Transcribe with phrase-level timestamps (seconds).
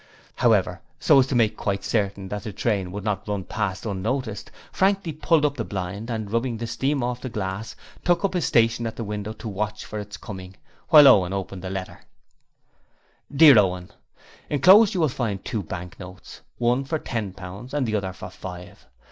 [0.37, 4.49] However, so as to make quite certain that the train should not run past unnoticed,
[4.71, 8.43] Frankie pulled up the blind and, rubbing the steam off the glass, took up his
[8.45, 10.55] station at the window to watch for its coming,
[10.89, 11.99] while Owen opened the letter:
[13.31, 13.91] 'Dear Owen,
[14.49, 18.31] 'Enclosed you will find two bank notes, one for ten pounds and the other for
[18.31, 18.87] five.